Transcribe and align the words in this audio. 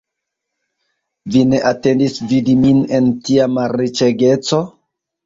Vi 1.35 1.43
ne 1.49 1.59
atendis 1.71 2.17
vidi 2.31 2.55
min 2.63 2.79
en 3.01 3.11
tia 3.29 3.47
malriĉegeco? 3.59 4.61